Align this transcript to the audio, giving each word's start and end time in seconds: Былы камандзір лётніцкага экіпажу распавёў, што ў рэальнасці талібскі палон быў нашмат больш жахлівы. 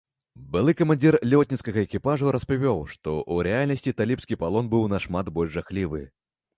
Былы 0.53 0.73
камандзір 0.79 1.17
лётніцкага 1.33 1.79
экіпажу 1.87 2.33
распавёў, 2.37 2.83
што 2.95 3.09
ў 3.33 3.49
рэальнасці 3.51 3.97
талібскі 4.03 4.43
палон 4.45 4.65
быў 4.77 4.93
нашмат 4.99 5.35
больш 5.41 5.57
жахлівы. 5.61 6.07